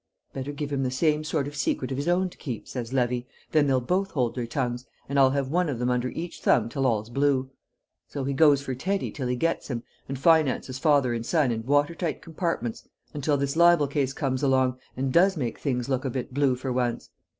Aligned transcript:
'Better 0.33 0.51
give 0.51 0.73
him 0.73 0.81
the 0.81 0.89
same 0.89 1.23
sort 1.23 1.45
of 1.47 1.55
secret 1.55 1.91
of 1.91 1.97
his 1.97 2.07
own 2.07 2.27
to 2.27 2.35
keep,' 2.39 2.67
says 2.67 2.91
Levy, 2.91 3.27
'then 3.51 3.67
they'll 3.67 3.79
both 3.79 4.09
hold 4.09 4.33
their 4.33 4.47
tongues, 4.47 4.83
and 5.07 5.19
I'll 5.19 5.29
have 5.29 5.51
one 5.51 5.69
of 5.69 5.79
'em 5.79 5.91
under 5.91 6.07
each 6.09 6.41
thumb 6.41 6.69
till 6.69 6.87
all's 6.87 7.11
blue.' 7.11 7.51
So 8.07 8.23
he 8.23 8.33
goes 8.33 8.63
for 8.63 8.73
Teddy 8.73 9.11
till 9.11 9.27
he 9.27 9.35
gets 9.35 9.67
him, 9.67 9.83
and 10.09 10.17
finances 10.17 10.79
father 10.79 11.13
and 11.13 11.23
son 11.23 11.51
in 11.51 11.67
watertight 11.67 12.19
compartments 12.23 12.87
until 13.13 13.37
this 13.37 13.55
libel 13.55 13.85
case 13.85 14.11
comes 14.13 14.41
along 14.41 14.79
and 14.97 15.13
does 15.13 15.37
make 15.37 15.59
things 15.59 15.87
look 15.87 16.03
a 16.03 16.09
bit 16.09 16.33
blue 16.33 16.55
for 16.55 16.73
once. 16.73 17.11